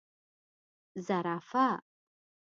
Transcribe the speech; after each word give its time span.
🦒 0.03 0.03
زرافه 1.07 1.67